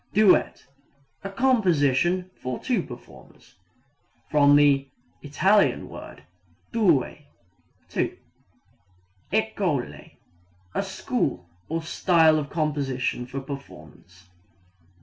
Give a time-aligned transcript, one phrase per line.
[0.15, 0.65] Duet
[1.23, 3.53] a composition for two performers.
[4.31, 4.87] (From the
[5.21, 5.79] It.
[5.83, 6.23] word
[6.71, 7.13] due
[7.87, 8.17] two.)
[9.31, 10.15] École
[10.73, 14.27] a school or style of composition or performance.